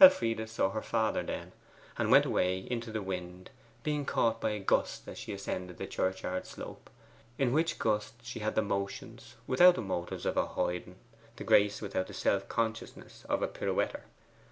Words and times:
Elfride 0.00 0.48
saw 0.48 0.70
her 0.70 0.80
father 0.80 1.24
then, 1.24 1.50
and 1.98 2.08
went 2.12 2.24
away 2.24 2.58
into 2.60 2.92
the 2.92 3.02
wind, 3.02 3.50
being 3.82 4.04
caught 4.06 4.40
by 4.40 4.50
a 4.52 4.60
gust 4.60 5.08
as 5.08 5.18
she 5.18 5.32
ascended 5.32 5.78
the 5.78 5.86
churchyard 5.88 6.46
slope, 6.46 6.88
in 7.38 7.50
which 7.52 7.80
gust 7.80 8.14
she 8.22 8.38
had 8.38 8.54
the 8.54 8.62
motions, 8.62 9.34
without 9.48 9.74
the 9.74 9.82
motives, 9.82 10.26
of 10.26 10.36
a 10.36 10.46
hoiden; 10.46 10.94
the 11.34 11.42
grace, 11.42 11.82
without 11.82 12.06
the 12.06 12.14
self 12.14 12.48
consciousness, 12.48 13.24
of 13.28 13.42
a 13.42 13.48
pirouetter. 13.48 14.04